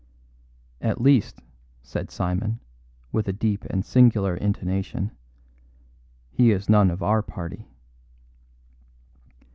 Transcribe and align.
"At 0.81 0.99
least," 0.99 1.43
said 1.83 2.09
Simon, 2.09 2.59
with 3.11 3.27
a 3.27 3.31
deep 3.31 3.65
and 3.65 3.85
singular 3.85 4.35
intonation, 4.35 5.11
"he 6.31 6.49
is 6.49 6.67
none 6.67 6.89
of 6.89 7.03
our 7.03 7.21
party." 7.21 7.67